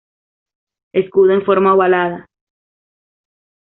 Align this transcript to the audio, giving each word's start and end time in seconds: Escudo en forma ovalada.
Escudo 1.01 1.31
en 1.35 1.43
forma 1.45 1.75
ovalada. 1.75 2.25